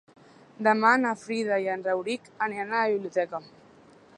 Demà 0.67 0.93
na 1.01 1.11
Frida 1.25 1.59
i 1.65 1.69
en 1.73 1.85
Rauric 1.89 2.25
aniran 2.47 2.75
a 2.79 2.81
la 2.87 2.93
biblioteca. 2.95 3.43